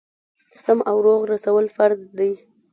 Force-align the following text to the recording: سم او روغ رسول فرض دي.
سم 0.63 0.79
او 0.89 0.97
روغ 1.05 1.21
رسول 1.33 1.65
فرض 1.77 1.99
دي. 2.17 2.31